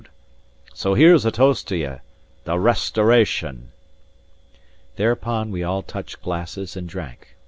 [0.01, 0.09] And
[0.73, 1.97] so here's a toast to ye:
[2.45, 3.71] The Restoration!"
[4.95, 7.35] Thereupon we all touched glasses and drank.